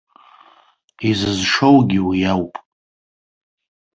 [1.09, 2.53] Изызшоугьы уи ауп.